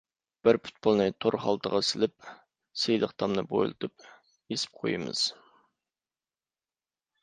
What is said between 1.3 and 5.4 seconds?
خالتىغا سېلىپ سىلىق تامنى بويلىتىپ ئېسىپ قويىمىز.